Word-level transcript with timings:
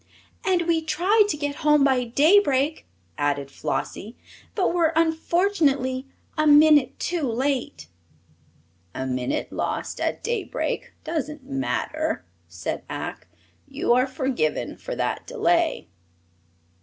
"And 0.43 0.63
we 0.63 0.81
tried 0.81 1.25
to 1.29 1.37
get 1.37 1.57
home 1.57 1.83
by 1.83 2.05
daybreak," 2.05 2.87
added 3.19 3.51
Flossie, 3.51 4.17
"but 4.55 4.73
were 4.73 4.91
unfortunately 4.95 6.07
a 6.35 6.47
minute 6.47 6.97
too 6.97 7.21
late." 7.31 7.85
"A 8.95 9.05
minute 9.05 9.51
lost 9.53 9.99
at 9.99 10.23
daybreak 10.23 10.93
doesn't 11.03 11.43
matter," 11.45 12.25
said 12.47 12.83
Ak. 12.89 13.27
"You 13.67 13.93
are 13.93 14.07
forgiven 14.07 14.75
for 14.75 14.95
that 14.95 15.27
delay." 15.27 15.87